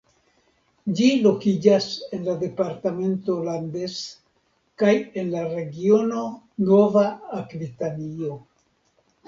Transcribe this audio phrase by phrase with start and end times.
[0.99, 3.99] Ĝi lokiĝas en la departemento Landes
[4.83, 6.27] kaj en la regiono
[6.73, 7.07] Nova
[7.45, 8.35] Akvitanio.